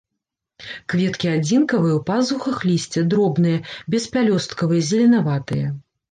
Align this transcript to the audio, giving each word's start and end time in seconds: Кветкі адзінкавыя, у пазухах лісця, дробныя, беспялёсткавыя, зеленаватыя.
Кветкі 0.91 1.27
адзінкавыя, 1.33 1.97
у 1.97 1.99
пазухах 2.07 2.57
лісця, 2.69 3.03
дробныя, 3.11 3.57
беспялёсткавыя, 3.95 4.87
зеленаватыя. 4.89 5.67